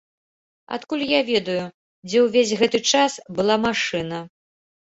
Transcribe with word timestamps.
Адкуль 0.77 1.03
я 1.11 1.19
ведаю, 1.27 1.67
дзе 2.11 2.23
ўвесь 2.25 2.57
гэты 2.63 2.81
час 2.93 3.21
была 3.41 3.55
машына? 3.71 4.25